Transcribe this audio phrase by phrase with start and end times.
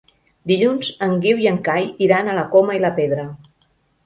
[0.51, 3.29] Dilluns en Guiu i en Cai iran a la Coma i la Pedra.